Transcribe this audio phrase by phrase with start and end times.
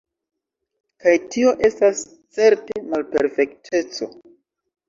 [1.03, 2.01] Kaj tio estas
[2.39, 4.09] certe malperfekteco.